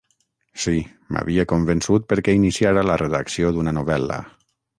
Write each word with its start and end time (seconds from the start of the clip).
Sí, 0.61 0.73
m'havia 1.15 1.45
convençut 1.51 2.07
perquè 2.15 2.35
iniciara 2.39 2.85
la 2.93 2.97
redacció 3.03 3.53
d'una 3.59 3.77
novel·la. 3.81 4.21